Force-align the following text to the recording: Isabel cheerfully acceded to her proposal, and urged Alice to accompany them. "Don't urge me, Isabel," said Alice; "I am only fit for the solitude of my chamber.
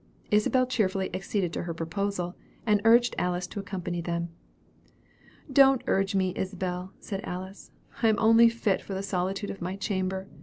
Isabel 0.31 0.65
cheerfully 0.65 1.13
acceded 1.13 1.53
to 1.53 1.61
her 1.61 1.75
proposal, 1.75 2.33
and 2.65 2.81
urged 2.83 3.13
Alice 3.19 3.45
to 3.45 3.59
accompany 3.59 4.01
them. 4.01 4.29
"Don't 5.53 5.83
urge 5.85 6.15
me, 6.15 6.33
Isabel," 6.35 6.91
said 6.99 7.21
Alice; 7.23 7.69
"I 8.01 8.07
am 8.07 8.17
only 8.17 8.49
fit 8.49 8.81
for 8.81 8.95
the 8.95 9.03
solitude 9.03 9.51
of 9.51 9.61
my 9.61 9.75
chamber. 9.75 10.25